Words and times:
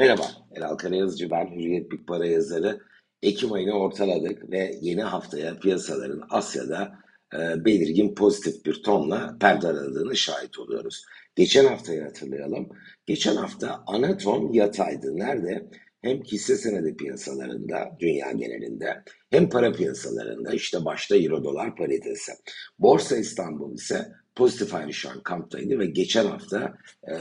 Merhaba, 0.00 0.26
Elal 0.56 0.76
Karayazıcı 0.76 1.30
ben, 1.30 1.46
Hürriyet 1.46 1.90
Big 1.92 2.06
Para 2.06 2.26
yazarı. 2.26 2.80
Ekim 3.22 3.52
ayını 3.52 3.72
ortaladık 3.72 4.50
ve 4.50 4.78
yeni 4.80 5.02
haftaya 5.02 5.58
piyasaların 5.58 6.22
Asya'da 6.30 6.92
e, 7.34 7.64
belirgin 7.64 8.14
pozitif 8.14 8.64
bir 8.64 8.82
tonla 8.82 9.36
perde 9.40 9.66
aradığını 9.66 10.16
şahit 10.16 10.58
oluyoruz. 10.58 11.04
Geçen 11.36 11.64
haftayı 11.64 12.02
hatırlayalım. 12.02 12.68
Geçen 13.06 13.36
hafta 13.36 13.84
ana 13.86 14.16
ton 14.16 14.52
yataydı. 14.52 15.16
Nerede? 15.16 15.70
Hem 16.02 16.22
hisse 16.22 16.56
senedi 16.56 16.96
piyasalarında, 16.96 17.96
dünya 18.00 18.32
genelinde, 18.32 19.02
hem 19.30 19.48
para 19.48 19.72
piyasalarında, 19.72 20.52
işte 20.52 20.84
başta 20.84 21.16
euro 21.16 21.44
dolar 21.44 21.76
paritesi. 21.76 22.32
Borsa 22.78 23.16
İstanbul 23.16 23.74
ise 23.74 24.08
pozitif 24.34 24.74
ayrışan 24.74 25.22
kamptaydı 25.22 25.78
ve 25.78 25.86
geçen 25.86 26.26
hafta 26.26 26.78
e, 27.08 27.14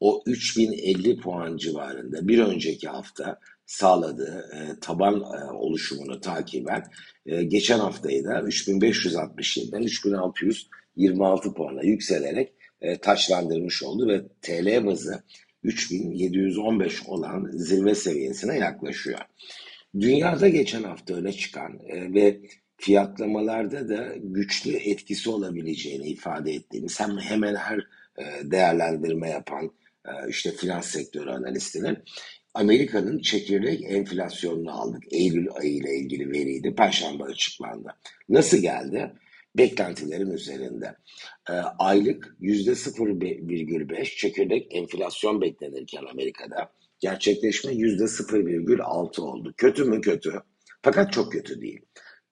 o 0.00 0.22
3050 0.26 1.16
puan 1.16 1.56
civarında 1.56 2.28
bir 2.28 2.38
önceki 2.38 2.88
hafta 2.88 3.38
sağladığı 3.66 4.50
e, 4.54 4.80
taban 4.80 5.14
e, 5.14 5.52
oluşumunu 5.52 6.20
takiben 6.20 6.84
e, 7.26 7.42
geçen 7.42 7.78
haftayı 7.78 8.24
da 8.24 8.30
3567'den 8.30 9.82
3626 9.82 11.54
puana 11.54 11.82
yükselerek 11.82 12.52
e, 12.80 12.98
taçlandırmış 12.98 13.82
oldu 13.82 14.08
ve 14.08 14.22
TL 14.42 14.86
bazı 14.86 15.22
3715 15.62 17.02
olan 17.06 17.50
zirve 17.52 17.94
seviyesine 17.94 18.58
yaklaşıyor. 18.58 19.18
Dünyada 20.00 20.48
geçen 20.48 20.82
hafta 20.82 21.14
öne 21.14 21.32
çıkan 21.32 21.78
e, 21.88 22.14
ve 22.14 22.40
fiyatlamalarda 22.76 23.88
da 23.88 24.14
güçlü 24.22 24.76
etkisi 24.76 25.30
olabileceğini 25.30 26.08
ifade 26.08 26.52
ettiğimiz 26.52 27.00
hem 27.00 27.18
hemen 27.18 27.54
her 27.54 27.78
e, 28.18 28.50
değerlendirme 28.50 29.30
yapan 29.30 29.70
işte 30.28 30.50
finans 30.50 30.86
sektörü 30.86 31.30
analistinin 31.30 31.98
Amerika'nın 32.54 33.20
çekirdek 33.20 33.82
enflasyonunu 33.84 34.80
aldık. 34.80 35.02
Eylül 35.10 35.46
ayı 35.52 35.72
ile 35.72 35.96
ilgili 35.96 36.30
veriydi. 36.30 36.74
Perşembe 36.74 37.24
açıklandı. 37.24 37.96
Nasıl 38.28 38.58
geldi? 38.58 39.12
Beklentilerin 39.56 40.30
üzerinde. 40.30 40.96
E, 41.48 41.52
aylık 41.78 42.36
%0,5 42.40 44.16
çekirdek 44.16 44.66
enflasyon 44.70 45.40
beklenirken 45.40 46.04
Amerika'da 46.10 46.72
gerçekleşme 47.00 47.72
%0,6 47.72 49.20
oldu. 49.20 49.54
Kötü 49.56 49.84
mü 49.84 50.00
kötü? 50.00 50.32
Fakat 50.82 51.12
çok 51.12 51.32
kötü 51.32 51.60
değil. 51.60 51.80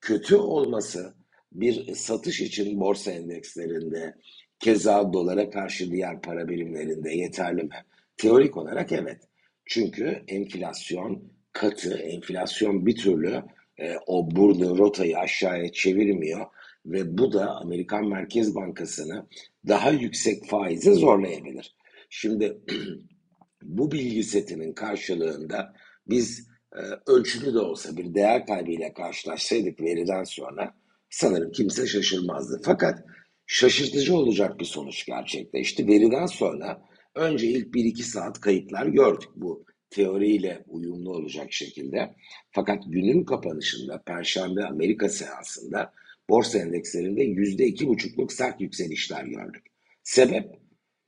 Kötü 0.01 0.37
olması 0.37 1.15
bir 1.53 1.95
satış 1.95 2.41
için 2.41 2.81
borsa 2.81 3.11
endekslerinde 3.11 4.15
Keza 4.61 5.13
dolara 5.13 5.51
karşı 5.51 5.91
diğer 5.91 6.23
para 6.23 6.49
birimlerinde 6.49 7.11
yeterli 7.11 7.63
mi? 7.63 7.85
Teorik 8.17 8.57
olarak 8.57 8.93
evet. 8.93 9.21
Çünkü 9.65 10.23
enflasyon 10.29 11.23
katı, 11.53 11.99
enflasyon 11.99 12.87
bir 12.87 12.97
türlü 12.97 13.43
e, 13.79 13.95
o 14.07 14.31
burnu, 14.31 14.79
rotayı 14.79 15.19
aşağıya 15.19 15.73
çevirmiyor 15.73 16.47
ve 16.87 17.19
bu 17.19 17.33
da 17.33 17.57
Amerikan 17.57 18.09
Merkez 18.09 18.55
Bankası'nı 18.55 19.27
daha 19.69 19.91
yüksek 19.91 20.49
faize 20.49 20.93
zorlayabilir. 20.95 21.77
Şimdi 22.11 22.59
bu 23.63 23.93
bilgi 23.93 24.25
setinin 24.25 24.73
karşılığında 24.73 25.75
biz 26.07 26.49
e, 26.73 26.81
ölçülü 27.07 27.55
de 27.55 27.59
olsa 27.59 27.97
bir 27.97 28.15
değer 28.15 28.47
kaybıyla 28.47 28.93
karşılaşsaydık 28.93 29.81
veriden 29.81 30.25
sonra 30.25 30.75
sanırım 31.11 31.53
kimse 31.53 31.87
şaşırmazdı. 31.87 32.61
Fakat 32.65 33.05
şaşırtıcı 33.49 34.17
olacak 34.17 34.61
bir 34.61 34.65
sonuç 34.65 35.07
gerçekleşti. 35.07 35.89
Veriden 35.89 36.27
sonra 36.27 36.83
önce 37.15 37.47
ilk 37.47 37.75
1-2 37.75 38.03
saat 38.03 38.41
kayıplar 38.41 38.87
gördük 38.87 39.29
bu 39.37 39.65
teoriyle 39.91 40.65
uyumlu 40.69 41.11
olacak 41.11 41.53
şekilde. 41.53 42.15
Fakat 42.51 42.83
günün 42.87 43.25
kapanışında 43.25 44.03
Perşembe 44.07 44.65
Amerika 44.65 45.09
seansında 45.09 45.93
borsa 46.29 46.59
endekslerinde 46.59 47.25
%2,5'luk 47.25 48.33
sert 48.33 48.61
yükselişler 48.61 49.25
gördük. 49.25 49.67
Sebep? 50.03 50.45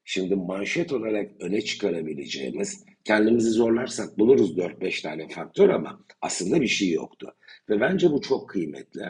Şimdi 0.05 0.37
manşet 0.37 0.93
olarak 0.93 1.31
öne 1.41 1.61
çıkarabileceğimiz, 1.61 2.85
kendimizi 3.05 3.51
zorlarsak 3.51 4.19
buluruz 4.19 4.59
4-5 4.59 5.03
tane 5.03 5.29
faktör 5.29 5.69
ama 5.69 6.05
aslında 6.21 6.61
bir 6.61 6.67
şey 6.67 6.91
yoktu. 6.91 7.35
Ve 7.69 7.81
bence 7.81 8.11
bu 8.11 8.21
çok 8.21 8.49
kıymetli. 8.51 9.03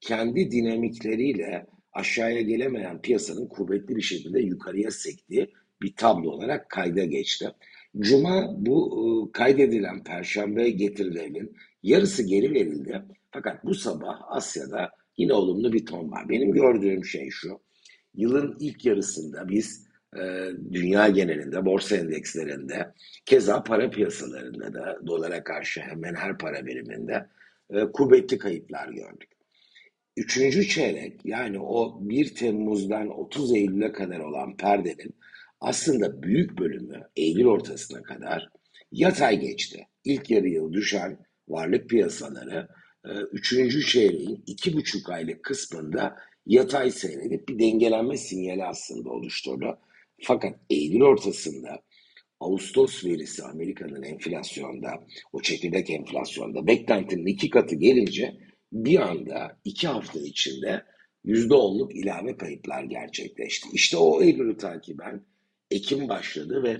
Kendi 0.00 0.50
dinamikleriyle 0.50 1.66
aşağıya 1.96 2.40
gelemeyen 2.40 3.00
piyasanın 3.02 3.46
kuvvetli 3.46 3.96
bir 3.96 4.02
şekilde 4.02 4.40
yukarıya 4.40 4.90
sektiği 4.90 5.54
bir 5.82 5.94
tablo 5.96 6.30
olarak 6.30 6.70
kayda 6.70 7.04
geçti. 7.04 7.50
Cuma 7.98 8.54
bu 8.56 8.78
e, 8.96 9.32
kaydedilen 9.32 10.04
perşembe 10.04 10.70
getirilerinin 10.70 11.56
yarısı 11.82 12.22
geri 12.22 12.54
verildi. 12.54 13.02
Fakat 13.30 13.64
bu 13.64 13.74
sabah 13.74 14.20
Asya'da 14.28 14.90
yine 15.16 15.32
olumlu 15.32 15.72
bir 15.72 15.86
ton 15.86 16.10
var. 16.10 16.28
Benim 16.28 16.52
gördüğüm 16.52 17.04
şey 17.04 17.30
şu. 17.30 17.60
Yılın 18.14 18.56
ilk 18.60 18.84
yarısında 18.84 19.48
biz 19.48 19.86
e, 20.16 20.50
dünya 20.72 21.08
genelinde 21.08 21.64
borsa 21.64 21.96
endekslerinde 21.96 22.92
keza 23.26 23.62
para 23.62 23.90
piyasalarında 23.90 24.74
da 24.74 24.98
dolara 25.06 25.44
karşı 25.44 25.80
hemen 25.80 26.14
her 26.14 26.38
para 26.38 26.66
biriminde 26.66 27.26
e, 27.70 27.80
kuvvetli 27.84 28.38
kayıplar 28.38 28.88
gördük. 28.88 29.35
Üçüncü 30.16 30.68
çeyrek 30.68 31.20
yani 31.24 31.60
o 31.60 31.98
1 32.00 32.34
Temmuz'dan 32.34 33.18
30 33.18 33.54
Eylül'e 33.54 33.92
kadar 33.92 34.20
olan 34.20 34.56
perdenin 34.56 35.16
aslında 35.60 36.22
büyük 36.22 36.58
bölümü 36.58 37.02
Eylül 37.16 37.46
ortasına 37.46 38.02
kadar 38.02 38.48
yatay 38.92 39.40
geçti. 39.40 39.86
İlk 40.04 40.30
yarı 40.30 40.48
yıl 40.48 40.72
düşen 40.72 41.18
varlık 41.48 41.90
piyasaları 41.90 42.68
e, 43.04 43.10
üçüncü 43.32 43.86
çeyreğin 43.86 44.44
iki 44.46 44.74
buçuk 44.74 45.10
aylık 45.10 45.44
kısmında 45.44 46.16
yatay 46.46 46.90
seyredip 46.90 47.48
bir 47.48 47.58
dengelenme 47.58 48.16
sinyali 48.16 48.64
aslında 48.64 49.10
oluşturdu. 49.10 49.78
Fakat 50.22 50.60
Eylül 50.70 51.00
ortasında 51.00 51.82
Ağustos 52.40 53.04
verisi 53.04 53.42
Amerika'nın 53.44 54.02
enflasyonda, 54.02 55.06
o 55.32 55.42
çekirdek 55.42 55.90
enflasyonda 55.90 56.66
beklentinin 56.66 57.26
iki 57.26 57.50
katı 57.50 57.74
gelince 57.74 58.36
bir 58.84 59.00
anda 59.00 59.58
iki 59.64 59.88
hafta 59.88 60.18
içinde 60.20 60.84
yüzde 61.24 61.54
onluk 61.54 61.96
ilave 61.96 62.36
kayıplar 62.36 62.84
gerçekleşti. 62.84 63.68
İşte 63.72 63.96
o 63.96 64.22
Eylül'ü 64.22 64.56
takiben 64.56 65.20
Ekim 65.70 66.08
başladı 66.08 66.62
ve 66.62 66.70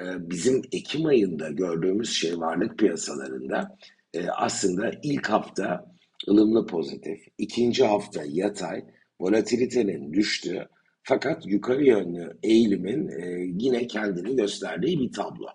e, 0.00 0.30
bizim 0.30 0.62
Ekim 0.72 1.06
ayında 1.06 1.50
gördüğümüz 1.50 2.10
şey 2.10 2.40
varlık 2.40 2.78
piyasalarında 2.78 3.78
e, 4.14 4.28
aslında 4.28 4.90
ilk 5.02 5.28
hafta 5.28 5.94
ılımlı 6.28 6.66
pozitif, 6.66 7.26
ikinci 7.38 7.84
hafta 7.84 8.22
yatay, 8.26 8.84
volatilitenin 9.20 10.12
düştüğü 10.12 10.68
fakat 11.02 11.46
yukarı 11.46 11.84
yönlü 11.84 12.38
eğilimin 12.42 13.08
e, 13.08 13.46
yine 13.58 13.86
kendini 13.86 14.36
gösterdiği 14.36 15.00
bir 15.00 15.12
tablo. 15.12 15.46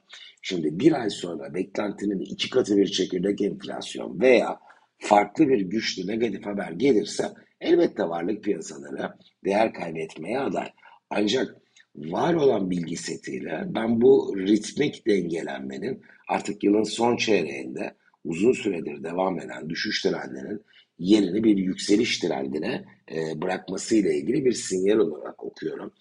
Şimdi 0.42 0.80
bir 0.80 0.92
ay 1.02 1.09
sonra 1.09 1.53
beklentinin 1.53 2.19
iki 2.19 2.50
katı 2.50 2.78
bir 2.78 2.88
çekirdek 2.88 3.42
enflasyon 3.42 4.22
veya 4.22 4.59
farklı 5.01 5.50
bir 5.50 5.62
güçlü 5.62 6.07
negatif 6.07 6.45
haber 6.45 6.72
gelirse 6.72 7.23
elbette 7.62 8.03
varlık 8.03 8.44
piyasaları 8.44 9.13
değer 9.45 9.73
kaybetmeye 9.73 10.39
aday. 10.39 10.67
Ancak 11.09 11.56
var 11.95 12.34
olan 12.34 12.72
bilgi 12.72 12.97
setiyle 12.97 13.63
ben 13.67 14.01
bu 14.01 14.35
ritmik 14.38 15.07
dengelenmenin 15.07 16.01
artık 16.28 16.63
yılın 16.63 16.84
son 16.84 17.17
çeyreğinde 17.17 17.95
uzun 18.23 18.53
süredir 18.53 19.03
devam 19.03 19.39
eden 19.39 19.69
düşüş 19.69 20.01
trendinin 20.01 20.62
yerini 21.00 21.44
bir 21.44 21.57
yükseliş 21.57 22.19
trendine 22.19 22.85
e, 23.12 23.41
bırakmasıyla 23.41 24.13
ilgili 24.13 24.45
bir 24.45 24.53
sinyal 24.53 24.97
olarak 24.97 25.44
okuyorum. 25.44 25.94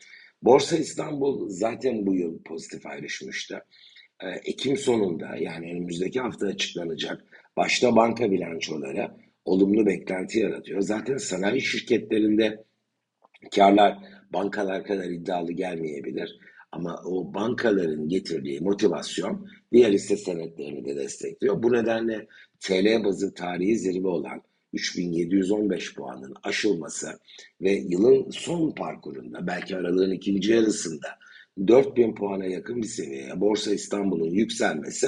Borsa 0.43 0.77
İstanbul 0.77 1.49
zaten 1.49 2.07
bu 2.07 2.15
yıl 2.15 2.43
pozitif 2.43 2.87
ayrışmıştı. 2.87 3.65
E, 4.23 4.29
Ekim 4.29 4.77
sonunda 4.77 5.37
yani 5.37 5.73
önümüzdeki 5.73 6.21
hafta 6.21 6.47
açıklanacak 6.47 7.25
başta 7.57 7.97
banka 7.97 8.31
bilançoları 8.31 9.11
olumlu 9.45 9.87
beklenti 9.87 10.39
yaratıyor. 10.39 10.81
Zaten 10.81 11.17
sanayi 11.17 11.61
şirketlerinde 11.61 12.65
karlar 13.55 13.99
bankalar 14.33 14.85
kadar 14.85 15.05
iddialı 15.05 15.53
gelmeyebilir. 15.53 16.39
Ama 16.73 17.03
o 17.05 17.35
bankaların 17.35 18.09
getirdiği 18.09 18.61
motivasyon 18.61 19.49
diğer 19.73 19.93
hisse 19.93 20.17
senetlerini 20.17 20.85
de 20.85 20.97
destekliyor. 20.97 21.63
Bu 21.63 21.73
nedenle 21.73 22.27
TL 22.61 23.05
bazı 23.05 23.35
tarihi 23.35 23.79
zirve 23.79 24.09
olan 24.09 24.43
3715 24.73 25.95
puanın 25.95 26.35
aşılması 26.43 27.21
ve 27.61 27.73
yılın 27.73 28.31
son 28.31 28.75
parkurunda 28.75 29.47
belki 29.47 29.77
aralığın 29.77 30.11
ikinci 30.11 30.53
yarısında 30.53 31.09
4000 31.59 32.15
puana 32.15 32.47
yakın 32.47 32.83
bir 32.83 32.87
seviyeye 32.87 33.41
Borsa 33.41 33.75
İstanbul'un 33.75 34.31
yükselmesi 34.31 35.07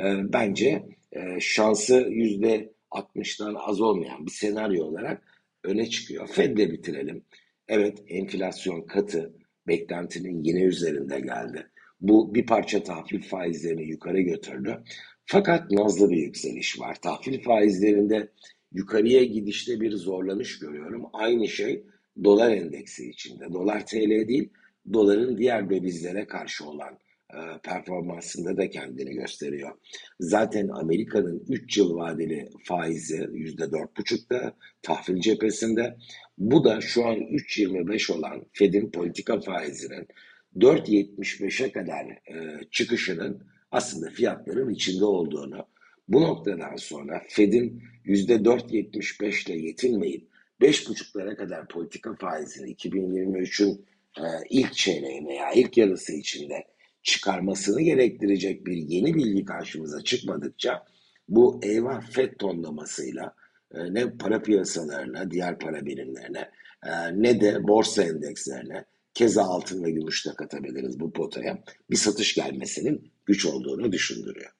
e, 0.00 0.04
bence 0.32 0.82
e, 1.12 1.40
şansı 1.40 2.06
yüzde 2.10 2.72
60'dan 2.90 3.54
az 3.54 3.80
olmayan 3.80 4.26
bir 4.26 4.30
senaryo 4.30 4.84
olarak 4.84 5.22
öne 5.64 5.90
çıkıyor. 5.90 6.28
Fed'le 6.28 6.72
bitirelim. 6.72 7.24
Evet 7.68 7.98
enflasyon 8.08 8.82
katı 8.82 9.32
beklentinin 9.68 10.44
yine 10.44 10.62
üzerinde 10.62 11.20
geldi. 11.20 11.66
Bu 12.00 12.34
bir 12.34 12.46
parça 12.46 12.82
tahvil 12.82 13.22
faizlerini 13.22 13.88
yukarı 13.88 14.20
götürdü. 14.20 14.82
Fakat 15.24 15.70
nazlı 15.70 16.10
bir 16.10 16.16
yükseliş 16.16 16.80
var. 16.80 17.00
Tahvil 17.02 17.42
faizlerinde 17.42 18.28
yukarıya 18.72 19.24
gidişte 19.24 19.80
bir 19.80 19.92
zorlanış 19.92 20.58
görüyorum. 20.58 21.06
Aynı 21.12 21.48
şey 21.48 21.84
dolar 22.24 22.50
endeksi 22.50 23.10
içinde. 23.10 23.52
Dolar 23.52 23.86
TL 23.86 24.28
değil, 24.28 24.50
doların 24.92 25.38
diğer 25.38 25.70
dövizlere 25.70 26.26
karşı 26.26 26.68
olan 26.68 26.98
e, 27.34 27.38
performansında 27.62 28.56
da 28.56 28.70
kendini 28.70 29.14
gösteriyor. 29.14 29.72
Zaten 30.20 30.68
Amerika'nın 30.68 31.44
3 31.48 31.78
yıl 31.78 31.96
vadeli 31.96 32.50
faizi 32.64 33.16
%4,5'da 33.16 34.56
tahvil 34.82 35.20
cephesinde. 35.20 35.96
Bu 36.38 36.64
da 36.64 36.80
şu 36.80 37.06
an 37.06 37.16
3.25 37.16 38.12
olan 38.12 38.44
Fed'in 38.52 38.90
politika 38.90 39.40
faizinin 39.40 40.08
4.75'e 40.56 41.72
kadar 41.72 42.04
e, 42.06 42.60
çıkışının 42.70 43.42
aslında 43.70 44.10
fiyatların 44.10 44.70
içinde 44.70 45.04
olduğunu, 45.04 45.66
bu 46.08 46.22
noktadan 46.22 46.76
sonra 46.76 47.22
Fed'in 47.28 47.82
%4.75 48.06 49.50
ile 49.50 49.58
yetinmeyip 49.66 50.28
5.5'lara 50.60 51.36
kadar 51.36 51.68
politika 51.68 52.14
faizini 52.14 52.74
2023'ün 52.74 53.72
e, 53.72 53.97
ilk 54.50 54.72
çeyreği 54.72 55.26
veya 55.26 55.52
ilk 55.52 55.76
yarısı 55.76 56.12
içinde 56.12 56.64
çıkarmasını 57.02 57.82
gerektirecek 57.82 58.66
bir 58.66 58.76
yeni 58.76 59.14
bilgi 59.14 59.44
karşımıza 59.44 60.04
çıkmadıkça 60.04 60.84
bu 61.28 61.60
eyvah 61.62 62.10
FED 62.10 62.32
tonlamasıyla 62.38 63.34
e, 63.74 63.94
ne 63.94 64.16
para 64.16 64.42
piyasalarına, 64.42 65.30
diğer 65.30 65.58
para 65.58 65.86
birimlerine 65.86 66.50
e, 66.86 67.22
ne 67.22 67.40
de 67.40 67.68
borsa 67.68 68.02
endekslerine 68.02 68.84
keza 69.14 69.42
altın 69.42 69.84
ve 69.84 69.90
gümüş 69.90 70.26
de 70.26 70.30
katabiliriz 70.34 71.00
bu 71.00 71.12
potaya 71.12 71.62
bir 71.90 71.96
satış 71.96 72.34
gelmesinin 72.34 73.12
güç 73.26 73.46
olduğunu 73.46 73.92
düşündürüyor. 73.92 74.50